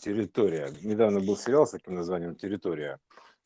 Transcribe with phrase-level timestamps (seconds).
[0.00, 0.72] территория.
[0.82, 2.98] Недавно был сериал с таким названием «Территория»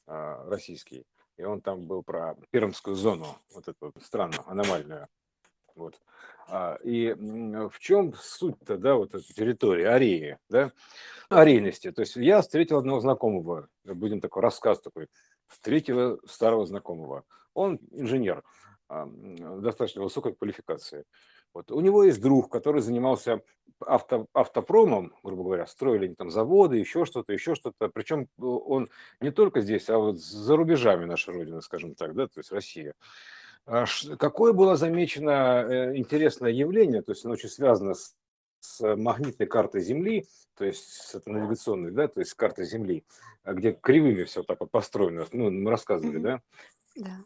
[0.06, 1.04] а, российский.
[1.36, 5.08] И он там был про пермскую зону, вот эту вот странную, аномальную.
[5.74, 6.00] Вот.
[6.48, 10.70] А, и в чем суть-то, да, вот этой территории, ареи, да,
[11.28, 11.90] арейности.
[11.90, 15.08] То есть я встретил одного знакомого, будем такой рассказ такой,
[15.48, 17.24] встретил старого знакомого.
[17.54, 18.44] Он инженер,
[18.88, 21.04] а, достаточно высокой квалификации.
[21.54, 21.70] Вот.
[21.70, 23.40] У него есть друг, который занимался
[23.80, 27.88] авто, автопромом, грубо говоря, строили там заводы, еще что-то, еще что-то.
[27.88, 28.88] Причем э, он
[29.20, 32.94] не только здесь, а вот за рубежами нашей Родины, скажем так, да, то есть Россия.
[33.66, 33.86] А
[34.18, 38.14] какое было замечено э, интересное явление, то есть оно очень связано с,
[38.60, 40.26] с магнитной картой Земли,
[40.56, 43.04] то есть с этой навигационной, да, то есть картой Земли,
[43.44, 46.22] а где кривыми все так вот построено, ну, мы рассказывали, mm-hmm.
[46.22, 46.42] да?
[46.96, 47.18] Да.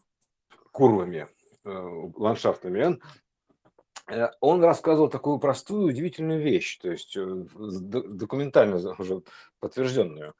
[0.70, 1.26] Курвами
[1.64, 2.98] э, ландшафтами.
[4.40, 9.22] Он рассказывал такую простую, удивительную вещь, то есть э, документально уже
[9.60, 10.34] подтвержденную.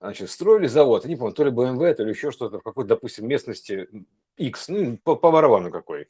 [0.00, 2.90] Значит, строили завод, я не помню, то ли БМВ, то ли еще что-то в какой-то,
[2.90, 3.88] допустим, местности
[4.36, 6.08] X, ну, по, по барабану какой.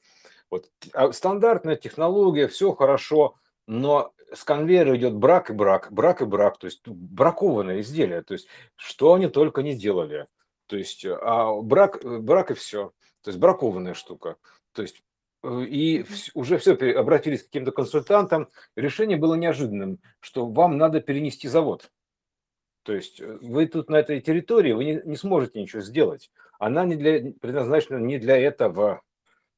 [0.50, 0.70] Вот.
[0.92, 6.59] А стандартная технология, все хорошо, но с конвейера идет брак и брак, брак и брак,
[6.59, 10.27] то есть бракованное изделие, то есть что они только не делали.
[10.67, 14.37] То есть, а брак, брак и все, то есть бракованная штука.
[14.72, 15.08] То есть Э,
[15.44, 18.48] и уже все, обратились к каким-то консультантам.
[18.77, 21.91] Решение было неожиданным, что вам надо перенести завод.
[22.83, 26.31] То есть э, вы тут на этой территории, вы не, не сможете ничего сделать.
[26.59, 29.03] Она не для, предназначена не для этого.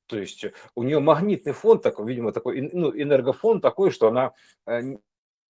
[0.06, 4.32] То есть э, у нее магнитный фон такой, видимо, такой ну, энергофон такой, что она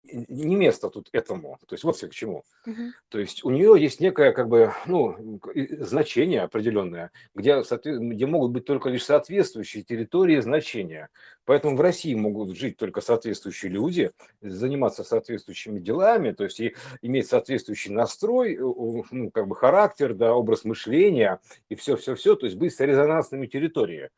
[0.03, 1.59] не место тут этому.
[1.67, 2.45] То есть вот все к чему.
[2.67, 2.83] Угу.
[3.09, 8.65] То есть у нее есть некое как бы ну значение определенное, где где могут быть
[8.65, 11.09] только лишь соответствующие территории значения.
[11.45, 17.29] Поэтому в России могут жить только соответствующие люди, заниматься соответствующими делами, то есть и иметь
[17.29, 22.57] соответствующий настрой, ну как бы характер, да, образ мышления и все, все, все, то есть
[22.57, 24.11] быть резонансными территориями.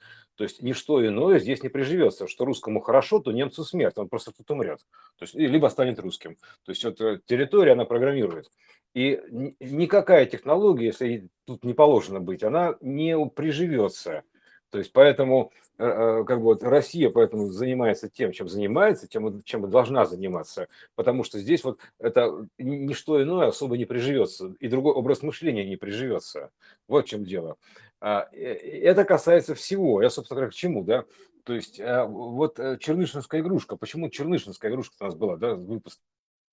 [0.43, 2.27] То есть ничто иное здесь не приживется.
[2.27, 4.81] Что русскому хорошо, то немцу смерть, он просто тут умрет.
[5.17, 6.35] То есть, либо станет русским.
[6.65, 8.51] То есть вот э, территория, она программирует.
[8.93, 9.23] И
[9.61, 14.25] никакая технология, если тут не положено быть, она не приживется.
[14.71, 19.45] То есть поэтому э, э, как бы вот Россия поэтому занимается тем, чем занимается, тем,
[19.45, 20.67] чем должна заниматься,
[20.97, 25.77] потому что здесь вот это ничто иное особо не приживется, и другой образ мышления не
[25.77, 26.51] приживется.
[26.89, 27.59] Вот в чем дело.
[28.05, 30.03] А, это касается всего.
[30.03, 31.05] Я, собственно говоря, к чему, да?
[31.45, 33.77] То есть а, вот э, чернышинская игрушка.
[33.77, 36.01] Почему чернышинская игрушка у нас была, да, выпуск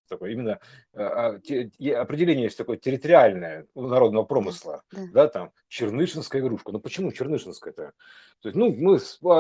[0.10, 0.60] такое именно
[0.94, 6.72] а, определение есть такое территориальное у народного промысла, да, да там чернышинская игрушка.
[6.72, 7.94] Ну почему чернышинская-то?
[8.42, 9.00] То есть, ну, мы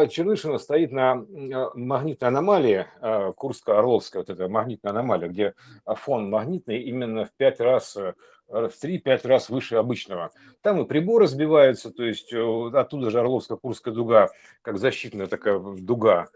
[0.09, 1.25] Чернышина стоит на
[1.73, 5.53] магнитной аномалии, Курско-Орловская, вот эта магнитная аномалия, где
[5.85, 8.13] фон магнитный именно в пять раз э,
[8.49, 10.31] в 3-5 раз выше обычного.
[10.61, 14.31] Там и приборы сбиваются, то есть э, оттуда же Орловско-Курская дуга,
[14.61, 16.27] как защитная такая дуга,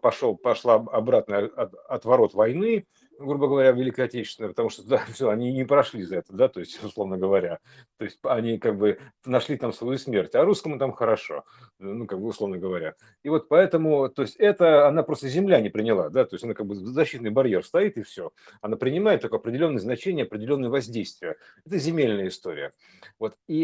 [0.00, 2.86] пошел, пошла обратно от, от ворот войны,
[3.18, 6.60] грубо говоря, Великой Отечественной, потому что да, все, они не прошли за это, да, то
[6.60, 7.58] есть, условно говоря,
[7.98, 11.44] то есть они как бы нашли там свою смерть, а русскому там хорошо,
[11.78, 12.94] ну, как бы, условно говоря.
[13.22, 16.54] И вот поэтому, то есть это она просто земля не приняла, да, то есть она
[16.54, 18.30] как бы защитный барьер стоит и все.
[18.60, 21.36] Она принимает только определенное значение, определенное воздействие.
[21.64, 22.72] Это земельная история.
[23.18, 23.62] Вот, и,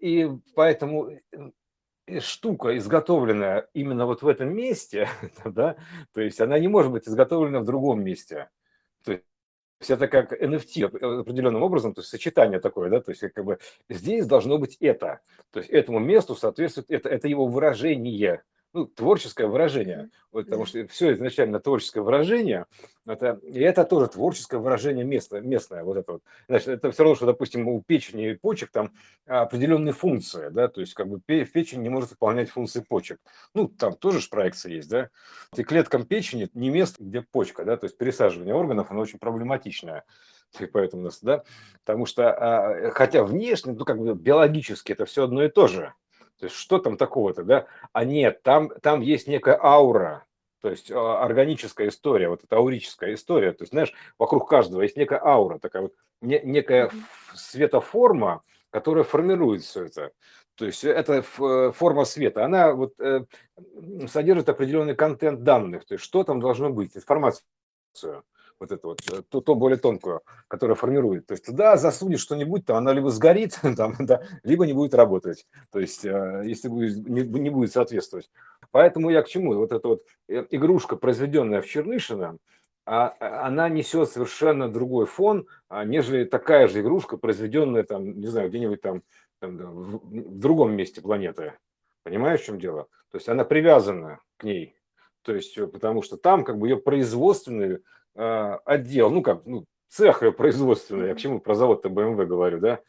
[0.00, 1.10] и поэтому
[2.20, 5.08] штука, изготовленная именно вот в этом месте,
[5.44, 5.76] да,
[6.12, 8.48] то есть она не может быть изготовлена в другом месте.
[9.04, 13.44] То есть это как NFT определенным образом, то есть сочетание такое, да, то есть как
[13.44, 13.58] бы
[13.88, 19.46] здесь должно быть это, то есть этому месту соответствует это, это его выражение, ну, творческое
[19.46, 22.66] выражение, вот, потому что все изначально творческое выражение,
[23.06, 26.22] это, и это тоже творческое выражение места, местное, вот это вот.
[26.48, 28.92] Значит, это все равно, что, допустим, у печени и почек там
[29.26, 33.18] определенные функции, да, то есть как бы печень не может выполнять функции почек.
[33.54, 35.08] Ну, там тоже же проекция есть, да.
[35.56, 40.04] И клеткам печени не место, где почка, да, то есть пересаживание органов, оно очень проблематичное.
[40.60, 41.44] И поэтому у нас, да,
[41.84, 45.92] потому что, а, хотя внешне, ну, как бы биологически это все одно и то же,
[46.38, 47.66] то есть что там такого-то, да?
[47.92, 50.26] А нет, там, там есть некая аура,
[50.60, 53.52] то есть а, органическая история, вот эта аурическая история.
[53.52, 56.90] То есть, знаешь, вокруг каждого есть некая аура, такая вот не, некая
[57.34, 60.12] светоформа, которая формирует все это.
[60.56, 63.24] То есть это э, форма света, она вот э,
[64.08, 67.44] содержит определенный контент данных, то есть что там должно быть, информацию
[68.60, 71.26] вот эту вот, э, то, то более тонкую, которая формирует.
[71.26, 75.46] То есть туда засунешь что-нибудь, то она либо сгорит, там, да, либо не будет работать.
[75.70, 78.30] То есть э, если будет, не, не будет соответствовать.
[78.70, 79.54] Поэтому я к чему?
[79.54, 82.38] Вот эта вот э, игрушка, произведенная в Чернышино,
[82.86, 88.28] а, а она несет совершенно другой фон, а, нежели такая же игрушка, произведенная там, не
[88.28, 89.02] знаю, где-нибудь там,
[89.40, 91.54] там в, в другом месте планеты.
[92.04, 92.86] Понимаешь, в чем дело?
[93.10, 94.76] То есть она привязана к ней.
[95.22, 97.78] То есть, потому что там как бы ее производственный э,
[98.16, 102.80] отдел, ну как, ну, цех производственный, я к чему про завод-то BMW говорю, да,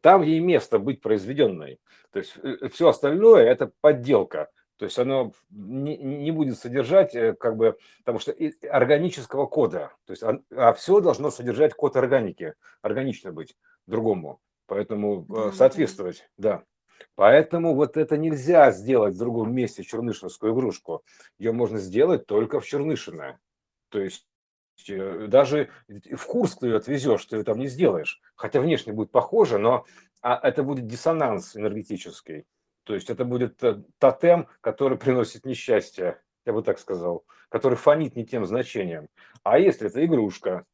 [0.00, 1.78] там ей место быть произведенной.
[2.12, 4.50] То есть э, все остальное это подделка.
[4.76, 8.34] То есть оно не, не будет содержать э, как бы, потому что
[8.70, 9.92] органического кода.
[10.06, 14.40] То есть, а, а все должно содержать код органики, органично быть другому.
[14.66, 16.62] Поэтому э, соответствовать, да.
[17.14, 21.02] Поэтому вот это нельзя сделать в другом месте чернышинскую игрушку.
[21.38, 23.38] Ее можно сделать только в Чернышино.
[23.88, 24.26] То есть
[24.86, 28.20] даже в Курск ты ее отвезешь, ты ее там не сделаешь.
[28.36, 29.84] Хотя внешне будет похоже, но
[30.20, 32.44] а это будет диссонанс энергетический.
[32.84, 38.16] То есть это будет э, тотем, который приносит несчастье, я бы так сказал, который фонит
[38.16, 39.08] не тем значением.
[39.42, 40.64] А если это игрушка,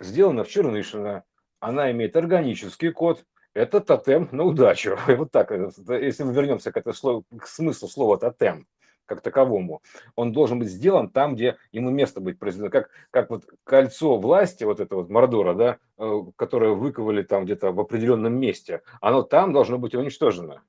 [0.00, 1.24] сделана в Чернышино,
[1.60, 3.24] она имеет органический код,
[3.54, 4.98] это тотем на удачу.
[5.08, 8.66] И вот так, э, если мы вернемся к, это слову, к смыслу слова тотем,
[9.10, 9.82] как таковому,
[10.16, 12.70] он должен быть сделан там, где ему место быть произведено.
[12.70, 17.72] Как, как вот кольцо власти, вот это вот Мордора, да, э, которое выковали там где-то
[17.72, 20.62] в определенном месте, оно там должно быть уничтожено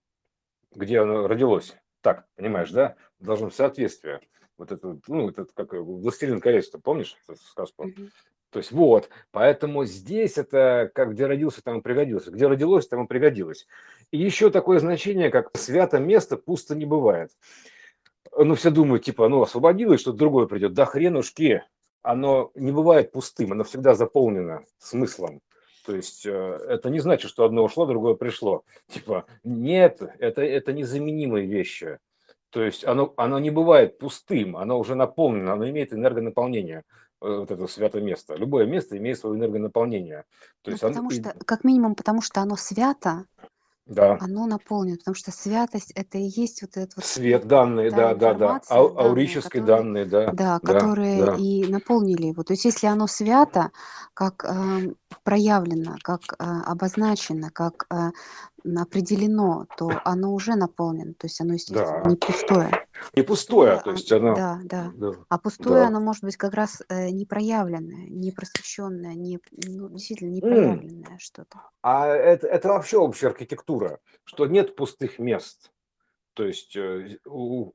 [0.76, 1.76] где оно родилось.
[2.02, 2.96] Так, понимаешь, да?
[3.20, 4.22] Должно быть соответствие.
[4.58, 7.88] Вот это, ну, это как «Властелин колец», ты помнишь эту сказку?
[7.88, 8.10] Mm-hmm.
[8.52, 12.32] То есть вот, поэтому здесь это как где родился, там и пригодился.
[12.32, 13.66] Где родилось, там и пригодилось.
[14.12, 17.32] И еще такое значение, как свято место пусто не бывает.
[18.38, 20.74] Ну, все думают, типа, ну, освободилось, что другое придет.
[20.74, 21.64] Да хренушки,
[22.02, 25.42] оно не бывает пустым, оно всегда заполнено смыслом.
[25.86, 28.64] То есть э, это не значит, что одно ушло, другое пришло.
[28.88, 31.98] Типа, нет, это, это незаменимые вещи.
[32.52, 36.84] То есть оно, оно не бывает пустым, оно уже наполнено, оно имеет энергонаполнение
[37.22, 38.36] э, вот это святое место.
[38.36, 40.26] Любое место имеет свое энергонаполнение.
[40.62, 41.12] То ну, есть потому оно...
[41.12, 43.26] что, как минимум, потому что оно свято,
[43.86, 44.18] да.
[44.20, 48.34] оно наполнено, потому что святость это и есть вот этот вот свет данные, да, да,
[48.34, 51.36] да, Ау, аурические данные, да, да, да, которые да.
[51.36, 52.44] и наполнили его.
[52.44, 53.72] То есть если оно свято,
[54.14, 54.94] как э,
[55.24, 58.12] проявлено, как э, обозначено, как э,
[58.64, 62.10] определено, то оно уже наполнено, то есть оно, естественно, да.
[62.10, 62.88] не пустое.
[63.16, 64.36] Не пустое, да, то есть оно...
[64.36, 64.92] Да, да.
[64.96, 65.12] да.
[65.30, 65.88] А пустое да.
[65.88, 68.32] оно может быть как раз э, не проявленное, не
[69.68, 71.20] ну, действительно не проявленное mm.
[71.20, 71.62] что-то.
[71.82, 75.72] А это, это вообще общая архитектура, что нет пустых мест.
[76.34, 77.18] То есть э,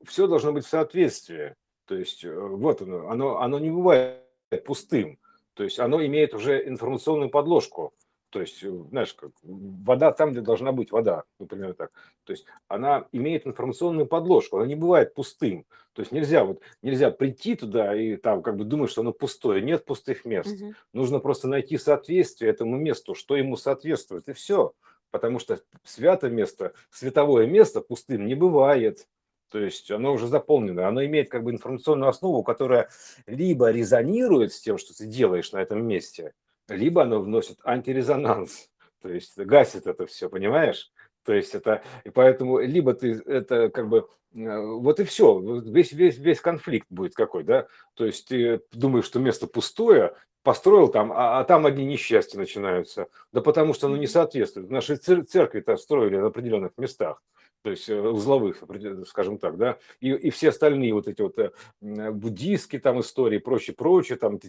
[0.05, 1.55] все должно быть в соответствии.
[1.85, 4.23] То есть э, вот оно, оно, оно не бывает
[4.65, 5.19] пустым.
[5.53, 7.93] То есть оно имеет уже информационную подложку.
[8.37, 11.91] То есть, э, знаешь, как вода там, где должна быть вода, например, так.
[12.23, 15.65] То есть она имеет информационную подложку, она не бывает пустым.
[15.93, 19.63] То есть нельзя вот нельзя прийти туда и там как бы думать, что оно пустое.
[19.63, 20.61] Нет пустых мест.
[20.61, 20.73] Угу.
[20.93, 24.73] Нужно просто найти соответствие этому месту, что ему соответствует, и все.
[25.09, 29.07] Потому что святое место, световое место пустым не бывает.
[29.49, 32.89] То есть оно уже заполнено, оно имеет как бы информационную основу, которая
[33.25, 36.33] либо резонирует с тем, что ты делаешь на этом месте,
[36.69, 38.69] либо оно вносит антирезонанс,
[39.01, 40.91] то есть гасит это все, понимаешь?
[41.23, 45.91] То есть это, и поэтому либо ты это как бы, э, вот и все, весь,
[45.91, 47.67] весь, весь конфликт будет какой, да?
[47.95, 53.09] То есть ты думаешь, что место пустое, построил там, а, а там одни несчастья начинаются.
[53.33, 54.69] Да потому что оно не соответствует.
[54.69, 57.21] Наши церкви-то строили в определенных местах
[57.63, 58.63] то есть э, узловых,
[59.07, 63.75] скажем так, да, и, и все остальные вот эти вот э, буддийские там истории, прочее,
[63.75, 64.39] прочее, там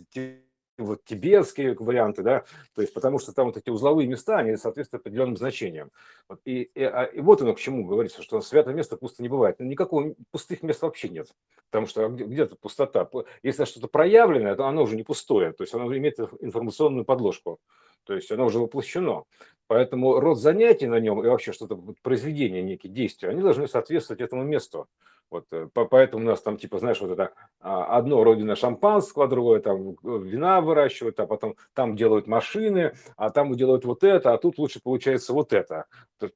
[0.79, 2.45] вот тибетские варианты, да,
[2.75, 5.91] то есть потому что там вот эти узловые места, они соответствуют определенным значениям.
[6.29, 9.29] Вот, и, и, а, и вот оно к чему говорится, что святое место пусто не
[9.29, 9.59] бывает.
[9.61, 11.29] Никакого пустых мест вообще нет,
[11.71, 13.09] потому что где-то пустота.
[13.43, 17.61] Если что-то проявленное, то оно уже не пустое, то есть оно имеет информационную подложку,
[18.09, 19.25] то есть оно уже воплощено.
[19.67, 24.43] Поэтому род занятий на нем и вообще что-то произведение, некие действия, они должны соответствовать этому
[24.43, 24.88] месту.
[25.31, 29.61] Вот, э, поэтому у нас там, типа, знаешь, вот это а, одно родина шампанского, другое
[29.61, 34.38] там э, вина выращивают, а потом там делают машины, а там делают вот это, а
[34.38, 35.85] тут лучше получается вот это.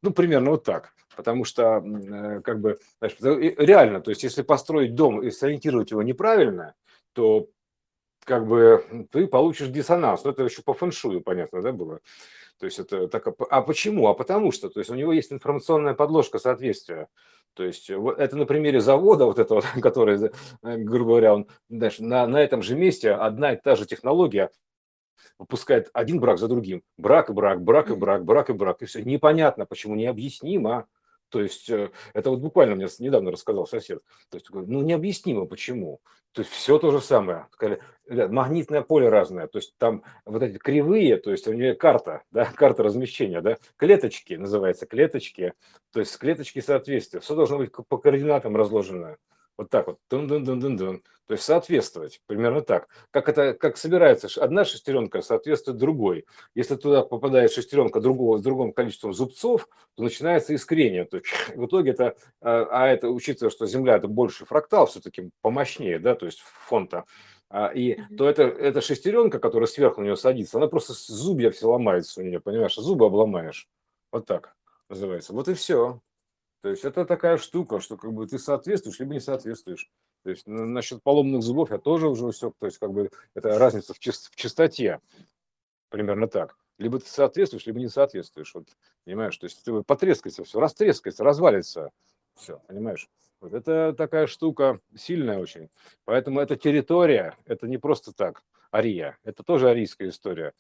[0.03, 0.93] Ну, примерно вот так.
[1.17, 3.17] Потому что, э, как бы, знаешь,
[3.57, 6.75] реально, то есть, если построить дом и сориентировать его неправильно,
[7.15, 7.49] то
[8.25, 10.25] как бы ты получишь диссонанс.
[10.25, 12.01] Но это еще по фэншую, понятно, да, было?
[12.59, 14.09] То есть это так, а почему?
[14.09, 17.09] А потому что, то есть у него есть информационная подложка соответствия.
[17.55, 20.31] То есть вот это на примере завода, вот этого, который,
[20.63, 24.51] э, грубо говоря, он, знаешь, на, на этом же месте одна и та же технология
[25.39, 26.83] выпускает один брак за другим.
[26.97, 29.03] Брак и брак, брак и брак, брак и брак, и все.
[29.03, 30.87] Непонятно, почему, необъяснимо.
[31.33, 34.03] То есть э, это вот буквально мне недавно рассказал сосед.
[34.29, 36.01] То есть, ну, необъяснимо почему.
[36.33, 37.47] То есть все то же самое.
[38.07, 39.47] Магнитное поле разное.
[39.47, 43.57] То есть там вот эти кривые, то есть у нее карта, да, карта размещения, да,
[43.77, 45.55] клеточки называется, клеточки.
[45.91, 47.21] То есть клеточки соответствия.
[47.21, 49.17] Все должно быть по координатам разложено.
[49.59, 49.99] Вот так вот.
[50.11, 51.03] Дун -дун -дун -дун -дун.
[51.27, 52.21] То есть соответствовать.
[52.27, 52.89] Примерно так.
[53.11, 56.27] Как это, как собирается, одна шестеренка соответствует другой.
[56.55, 61.05] Если туда попадает шестеренка другого с другим количеством зубцов, то начинается искрение.
[61.05, 65.31] То есть в итоге это, а, а это, учитывая, что Земля это больше фрактал, все-таки
[65.43, 67.05] помощнее, да, то есть фонта,
[67.75, 72.21] и то это, эта шестеренка, которая сверху на нее садится, она просто зубья все ломается
[72.21, 73.69] у нее, понимаешь, зубы обломаешь.
[74.11, 74.55] Вот так
[74.89, 75.35] называется.
[75.35, 76.01] Вот и все.
[76.63, 79.91] То есть это такая штука, что как бы ты соответствуешь, либо не соответствуешь.
[80.23, 83.95] То есть насчет поломных зубов я тоже уже все, то есть как бы это разница
[83.95, 85.01] в, чис- в чистоте,
[85.89, 86.57] примерно так.
[86.79, 88.55] Либо ты соответствуешь, либо не соответствуешь.
[88.55, 88.69] Вот,
[89.05, 91.91] понимаешь, то есть ты потрескается все, растрескается, развалится,
[92.37, 93.09] все, понимаешь.
[93.41, 95.69] Вот это такая штука сильная очень.
[96.05, 100.55] Поэтому эта территория, это не просто так, Ария, это тоже арийская история.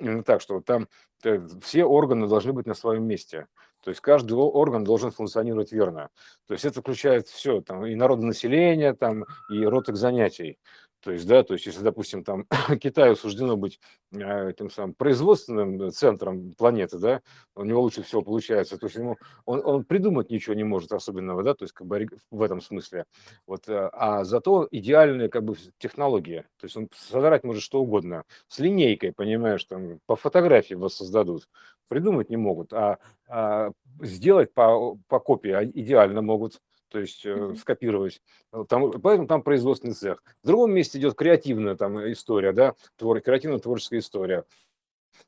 [0.00, 0.88] Именно так, что там
[1.22, 3.46] э, все органы должны быть на своем месте.
[3.86, 6.08] То есть каждый орган должен функционировать верно.
[6.48, 10.58] То есть это включает все, там, и народонаселение, там, и их занятий.
[11.06, 12.46] То есть, да, то есть, если, допустим, там
[12.80, 13.78] Китаю суждено быть
[14.12, 17.20] э, тем самым производственным центром планеты, да,
[17.54, 21.44] у него лучше всего получается, то есть ему он, он придумать ничего не может особенного,
[21.44, 23.04] да, то есть как бы в этом смысле.
[23.46, 28.24] Вот, э, а зато идеальные как бы технологии, то есть он создать может что угодно,
[28.48, 31.48] с линейкой, понимаешь, там по фотографии воссоздадут,
[31.88, 37.54] придумать не могут, а, а сделать по, по копии а идеально могут то есть э,
[37.58, 38.22] скопировать.
[38.52, 40.22] Э, там, поэтому там производственный цех.
[40.42, 44.44] В другом месте идет креативная там история, да, твор, креативно-творческая история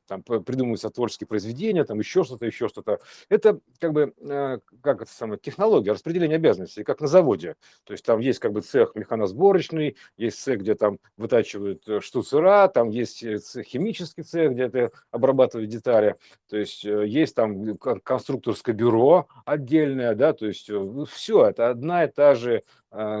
[0.07, 2.99] там придумываются творческие произведения, там еще что-то, еще что-то.
[3.29, 7.55] Это как бы, э, как это самое, технология распределения обязанностей, как на заводе.
[7.83, 12.67] То есть там есть как бы цех механосборочный, есть цех, где там вытачивают э, штуцера,
[12.67, 16.15] там есть э, цех, химический цех, где это обрабатывают детали,
[16.49, 20.69] то есть есть там конструкторское бюро отдельное, да, то есть
[21.09, 22.63] все, это одна и та же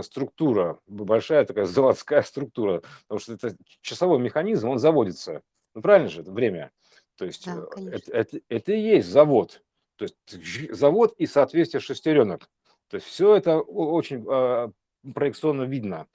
[0.01, 5.41] структура, большая такая заводская структура, потому что это часовой механизм, он заводится
[5.73, 6.71] ну, правильно же, это время.
[7.15, 9.61] То есть да, э, это, это, это и есть завод.
[9.97, 12.49] То есть завод и соответствие шестеренок.
[12.87, 14.69] То есть все это очень э,
[15.13, 16.07] проекционно видно.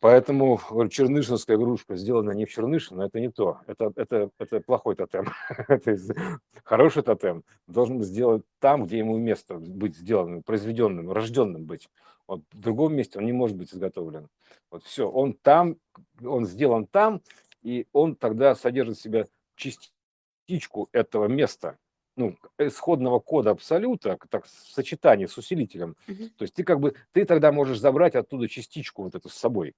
[0.00, 3.60] Поэтому чернышинская игрушка сделана не в Чернышино, это не то.
[3.66, 5.28] Это, это, это плохой тотем.
[6.64, 11.88] Хороший тотем должен сделан там, где ему место быть сделанным, произведенным, рожденным быть.
[12.26, 14.28] Вот в другом месте он не может быть изготовлен.
[14.70, 15.76] Вот все, он там,
[16.22, 17.22] он сделан там,
[17.66, 21.78] и он тогда содержит в себя частичку этого места,
[22.14, 25.96] ну, исходного кода абсолюта, так, в сочетании с усилителем.
[26.06, 26.28] Угу.
[26.38, 29.74] То есть ты как бы, ты тогда можешь забрать оттуда частичку вот эту с собой.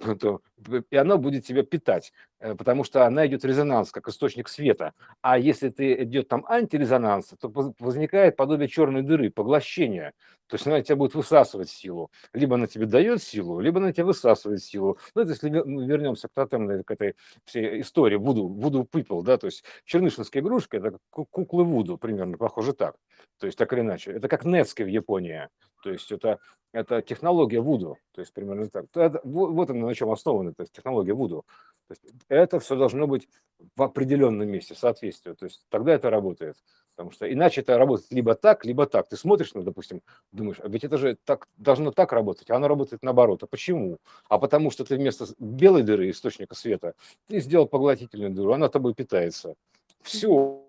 [0.90, 4.92] И она будет тебя питать, потому что она идет резонанс, как источник света.
[5.22, 10.12] А если ты идет там антирезонанс, то возникает подобие черной дыры, поглощения.
[10.46, 12.10] То есть она тебя будет высасывать силу.
[12.32, 14.98] Либо она тебе дает силу, либо она тебя высасывает силу.
[15.14, 19.38] Ну, это если мы вернемся к тотемной к этой всей истории, Вуду, Вуду People, да,
[19.38, 22.96] то есть чернышинская игрушка, это куклы Вуду, примерно, похоже так.
[23.38, 24.12] То есть так или иначе.
[24.12, 25.48] Это как Нецки в Японии.
[25.82, 26.38] То есть это,
[26.72, 27.98] это технология Вуду.
[28.12, 28.86] То есть примерно так.
[28.94, 31.44] Это, вот, она на чем основана, есть технология Вуду.
[31.88, 33.28] То есть это все должно быть
[33.76, 35.34] в определенном месте, соответствие.
[35.34, 36.56] То есть тогда это работает.
[36.96, 39.08] Потому что иначе это работает либо так, либо так.
[39.08, 40.02] Ты смотришь, ну, допустим,
[40.32, 43.42] думаешь, а ведь это же так, должно так работать, а оно работает наоборот.
[43.42, 43.98] А почему?
[44.28, 46.94] А потому что ты вместо белой дыры источника света
[47.28, 49.54] ты сделал поглотительную дыру, она тобой питается.
[50.00, 50.64] Все,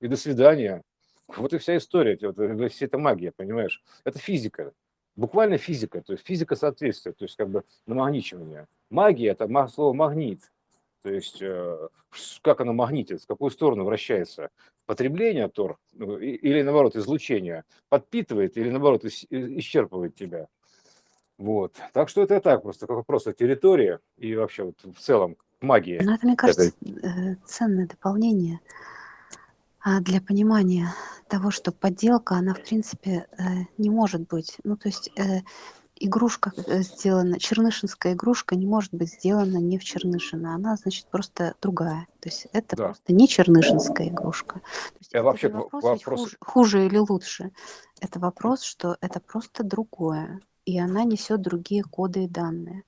[0.00, 0.82] и до свидания.
[1.28, 3.82] Вот и вся история, вот, вся эта магия, понимаешь?
[4.04, 4.72] Это физика,
[5.20, 8.66] буквально физика, то есть физика соответствия, то есть как бы намагничивание.
[8.90, 10.50] Магия– это слово магнит,
[11.02, 11.88] то есть э,
[12.42, 14.48] как оно магнитит, в какую сторону вращается.
[14.86, 20.48] Потребление тор ну, или наоборот излучение подпитывает или наоборот исчерпывает тебя.
[21.38, 21.76] Вот.
[21.92, 26.00] Так что это так просто, как вопрос о территории и вообще вот в целом магии.
[26.02, 27.36] Ну, это, мне кажется, это...
[27.46, 28.58] Ценное дополнение
[29.84, 30.94] для понимания
[31.28, 33.42] того, что подделка, она, в принципе, э,
[33.78, 34.58] не может быть.
[34.64, 35.40] Ну, то есть э,
[36.00, 40.54] игрушка э, сделана, чернышинская игрушка не может быть сделана не в Чернышино.
[40.54, 42.08] Она, значит, просто другая.
[42.20, 42.84] То есть это да.
[42.86, 44.54] просто не чернышинская игрушка.
[44.54, 46.20] То есть это вообще вопрос, вопрос...
[46.20, 47.52] Хуже, хуже или лучше.
[48.00, 50.40] Это вопрос, что это просто другое.
[50.64, 52.82] И она несет другие коды и данные.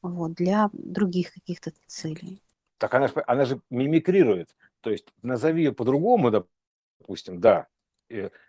[0.00, 2.40] Вот, для других каких-то целей.
[2.78, 4.48] Так она, она же мимикрирует.
[4.80, 7.66] То есть назови ее по-другому, допустим, да,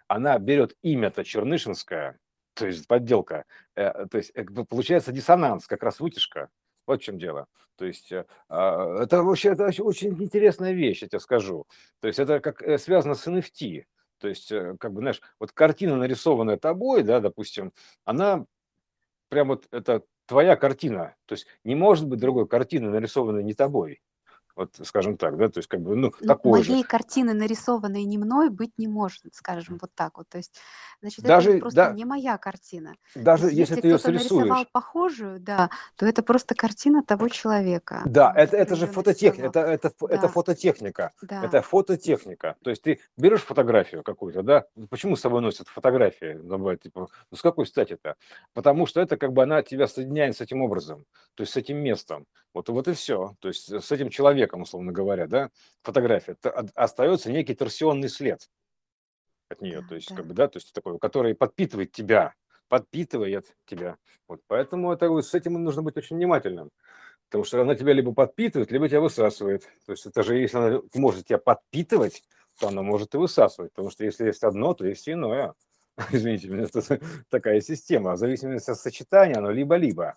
[0.07, 2.19] она берет имя-то Чернышинское,
[2.53, 3.45] то есть подделка,
[3.75, 4.33] э, то есть
[4.69, 6.49] получается диссонанс, как раз вытяжка.
[6.85, 7.47] Вот в чем дело.
[7.75, 8.11] То есть
[8.49, 11.67] а, это вообще это очень интересная вещь, я тебе скажу.
[11.99, 13.83] То есть это как связано с NFT.
[14.17, 17.71] То есть, как бы, знаешь, вот картина, нарисованная тобой, да, допустим,
[18.03, 18.45] она
[19.29, 21.15] прям вот это твоя картина.
[21.25, 24.01] То есть не может быть другой картины, нарисованной не тобой
[24.59, 26.71] вот скажем так, да, то есть как бы, ну, Ну, такой же.
[26.71, 30.27] моей картины, нарисованной не мной, быть не может, скажем вот так вот.
[30.29, 30.59] То есть,
[31.01, 32.95] значит, это Даже, просто да, не моя картина.
[33.15, 37.29] Даже если если ты ее кто-то нарисовал срисуешь, похожую, да, то это просто картина того
[37.29, 42.55] человека, да, это, это же фототехника, это, это, фо- это Да, фототехника, да, это фототехника.
[42.63, 46.81] То есть ты берешь фотографию какую-то, да, ну, почему с собой носят фотографии, ну, бывает,
[46.81, 48.15] типа, ну с какой стати это?
[48.53, 51.77] Потому что это как бы она тебя соединяет с этим образом, то есть с этим
[51.77, 52.25] местом.
[52.53, 53.35] Вот, вот и все.
[53.39, 55.49] То есть с этим человеком, условно говоря, да,
[55.81, 56.35] фотография.
[56.75, 58.49] Остается некий торсионный след.
[59.49, 60.15] от нее, да, то есть, да.
[60.15, 62.33] как бы, да, то есть такой, который подпитывает тебя,
[62.67, 63.97] подпитывает тебя.
[64.27, 66.69] Вот поэтому это, с этим нужно быть очень внимательным,
[67.25, 69.63] потому что она тебя либо подпитывает, либо тебя высасывает.
[69.85, 72.23] То есть это же, если она может тебя подпитывать,
[72.59, 75.53] то она может и высасывать, потому что если есть одно, то есть иное.
[76.11, 78.13] Извините меня, это такая система.
[78.13, 80.15] В зависимости от сочетания, оно либо-либо.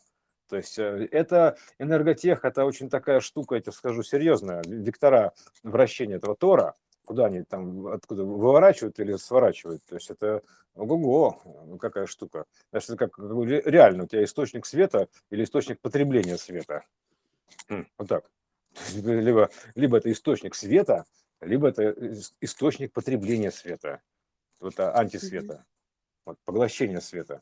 [0.53, 4.63] То есть э, это энерготех, это очень такая штука, я тебе скажу, серьезная.
[4.67, 5.33] Вектора
[5.63, 6.75] вращения этого тора,
[7.07, 9.83] куда они там, откуда выворачивают или сворачивают.
[9.87, 10.43] То есть это
[10.75, 12.45] ого-го, ну какая штука.
[12.71, 16.85] Значит, это как реально у тебя источник света или источник потребления света.
[17.97, 18.31] Вот так.
[18.95, 21.07] Либо, либо это источник света,
[21.41, 24.03] либо это ис- источник потребления света.
[24.61, 24.99] Вот Мгм.
[24.99, 25.65] антисвета,
[26.27, 27.41] вот, поглощение света.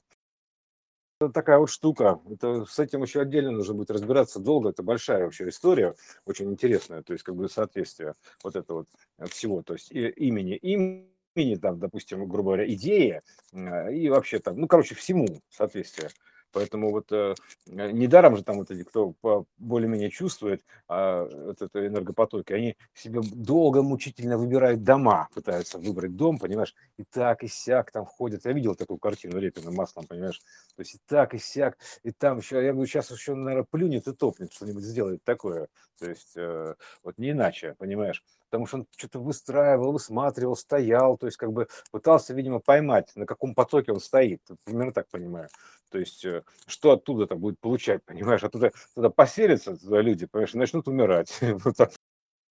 [1.29, 2.19] Такая вот штука.
[2.31, 4.71] Это с этим еще отдельно нужно будет разбираться долго.
[4.71, 7.03] Это большая вообще история, очень интересная.
[7.03, 8.87] То есть как бы соответствие вот этого
[9.19, 9.63] вот всего.
[9.63, 13.23] То есть и имени имени, там, допустим, грубо говоря, идея
[13.53, 16.09] э, и вообще там, ну, короче, всему соответствие.
[16.53, 17.35] Поэтому вот э,
[17.67, 19.15] э, недаром же там вот эти, кто
[19.59, 26.39] более-менее чувствует а, вот это энергопотоки, они себе долго, мучительно выбирают дома, пытаются выбрать дом,
[26.39, 28.45] понимаешь, и так, и сяк там ходят.
[28.45, 30.41] Я видел такую картину Репина маслом, понимаешь,
[30.75, 34.07] то есть и так, и сяк, и там еще, я говорю, сейчас еще, наверное, плюнет
[34.09, 35.69] и топнет, что-нибудь сделает такое.
[35.99, 38.25] То есть э, вот не иначе, понимаешь.
[38.51, 43.27] Потому что он что-то выстраивал, высматривал, стоял, то есть как бы пытался, видимо, поймать, на
[43.27, 44.43] каком потоке он стоит.
[44.65, 45.49] Примерно так понимаю.
[45.91, 48.43] То есть э, что оттуда-то будет получать, понимаешь?
[48.43, 51.39] Оттуда туда поселятся туда люди, понимаешь, начнут умирать.
[51.65, 51.93] Вот так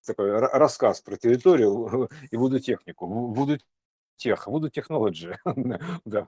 [0.06, 3.58] такой ра- рассказ про территорию и вуду технику, вуду
[4.16, 5.38] тех, вуду технологии,
[6.04, 6.26] да,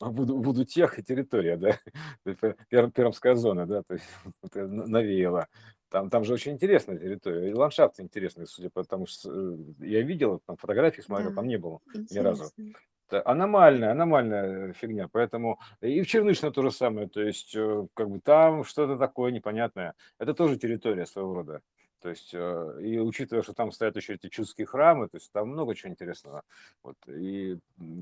[0.00, 1.78] вуду, вуду тех и территория, да,
[2.90, 4.06] пермская зона, да, то есть
[4.42, 5.48] вот это на- навеяло.
[5.90, 10.02] Там, там же очень интересная территория, и ландшафт интересный, судя по тому, что э, я
[10.02, 12.44] видел, там фотографии смотрел, Да, там не был ни разу.
[12.44, 12.80] интересно.
[13.10, 18.10] Это аномальная, аномальная фигня, поэтому и в Чернышино то же самое, то есть э, как
[18.10, 19.94] бы там что-то такое непонятное.
[20.18, 21.62] Это тоже территория своего рода.
[22.00, 25.48] То есть, э, и учитывая, что там стоят еще эти чудские храмы, то есть там
[25.48, 26.42] много чего интересного.
[26.82, 27.58] Вот, и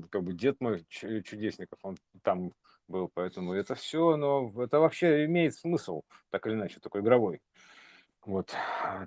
[0.09, 2.51] как бы дед мой Чу- Чудесников, он там
[2.89, 7.39] был, поэтому это все, но это вообще имеет смысл, так или иначе, такой игровой.
[8.25, 8.53] Вот.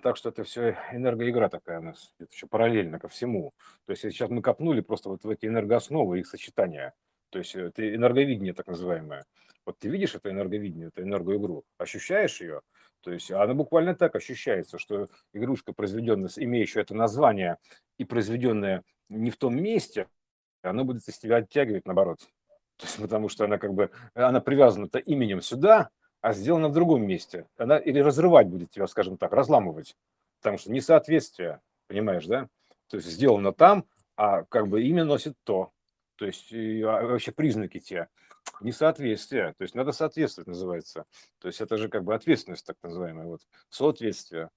[0.03, 3.53] Так что это все энергоигра такая у нас, это еще параллельно ко всему.
[3.87, 6.94] То есть сейчас мы копнули просто вот в эти энергоосновы, их сочетания.
[7.31, 9.25] То есть это энерговидение так называемое.
[9.66, 12.62] Вот ты видишь это энерговидение, эту энергоигру, ощущаешь ее,
[13.03, 17.57] то есть она буквально так ощущается, что игрушка, произведенная, имеющая это название
[17.99, 20.07] и произведенная не в том месте,
[20.62, 22.20] она будет из тебя оттягивать наоборот.
[22.77, 27.06] То есть потому что она как бы, она привязана-то именем сюда, а сделана в другом
[27.06, 27.46] месте.
[27.56, 29.96] Она или разрывать будет тебя, скажем так, разламывать.
[30.40, 32.48] Потому что несоответствие, понимаешь, да?
[32.88, 33.85] То есть сделано там,
[34.16, 35.72] а как бы имя носит то.
[36.16, 38.09] То есть а, вообще признаки те.
[38.61, 39.54] Несоответствие.
[39.56, 41.04] То есть надо соответствовать, называется.
[41.38, 43.26] То есть это же как бы ответственность, так называемая.
[43.26, 43.40] Вот.
[43.70, 44.50] Соответствие.